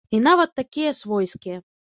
І 0.17 0.21
нават 0.27 0.55
такія 0.61 0.95
свойскія. 1.01 1.61